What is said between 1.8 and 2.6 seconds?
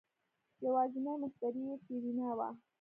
سېرېنا وه.